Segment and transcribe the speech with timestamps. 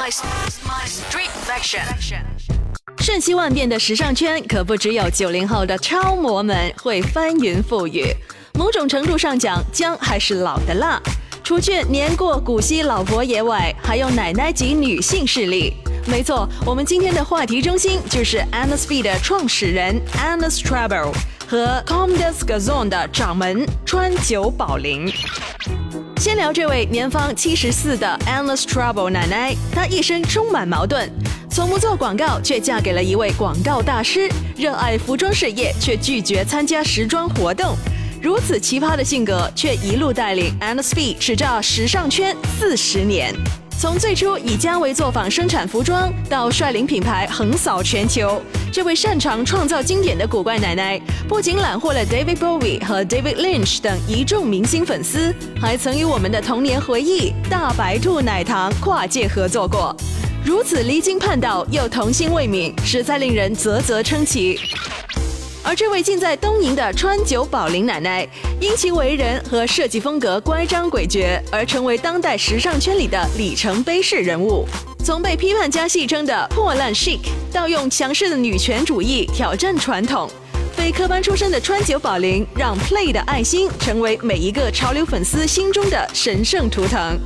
[0.00, 0.10] My
[0.86, 1.84] street fashion。
[3.00, 8.06] 瞬息万变的时尚圈，可不只有九零后的超模们会翻云覆雨。
[8.54, 10.98] 某种程度上讲，姜还是老的辣。
[11.44, 15.74] 除去年过古稀老佛爷外，还有奶奶级女性势力。
[16.06, 21.12] 没错，我们今天的话题中心就是 Anna Speed 的创始人 Anna Strabo
[21.46, 25.12] 和 Comme des Garçons 的掌门川久保玲。
[26.20, 31.10] 先聊这位年方七十四的 Anna's Trouble 奶奶，她一生充满矛盾，
[31.50, 37.74] 从不做广告，却嫁给了一位广告大师；热爱服装事业，却拒绝参加时装活动。
[38.20, 43.34] 如此奇葩的性格，却一路带领 Anna Speed 叱咤时尚圈四十年。
[43.78, 59.94] 从最初以家为作坊生产服装，到率领品牌横扫全球，这位擅长创造经典的古怪奶奶，不仅揽获了 David Bowie 和 David Lynch 等一众明星粉丝，还曾与我们的童年回忆大白兔奶糖跨界合作过。
[60.44, 64.60] 如此离经叛道又童心未泯，实在令人啧啧称奇。
[65.64, 68.26] 而这位近在东瀛的川久保玲奶奶，
[68.60, 74.64] 因其为人和设计风格乖张诡谲，而成为当代时尚圈里的里程碑式人物。
[75.02, 77.20] 从被批判家戏称的破烂 chic，
[77.52, 80.30] 到用强势的女权主义挑战传统，
[80.76, 87.18] 非科班出身的川久保玲，让 Play 的爱心成为每一个潮流粉丝心中的神圣图腾。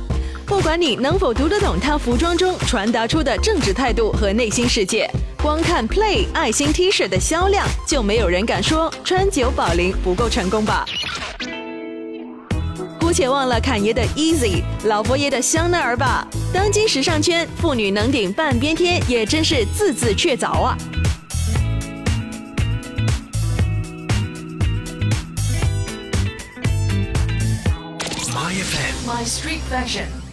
[0.45, 5.09] 不管你能否读得懂她服装中传达出的政治态度和内心世界。
[5.41, 10.85] 光看 Play 爱心 T 恤的销量，就没有人敢说川久保玲不够成功吧？
[12.99, 16.27] 姑且忘了侃爷的 Easy，老佛爷的香奈儿吧。
[16.53, 20.77] 当今时尚圈，妇女能顶半边天，也真是字字确凿啊
[28.33, 30.24] ！My FM，My Street Fashion。